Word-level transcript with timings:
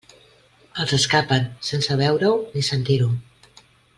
Els 0.83 0.93
escapen 0.97 1.45
sense 1.69 1.99
veure-ho 2.01 2.33
ni 2.57 2.65
sentir-ho. 2.71 3.13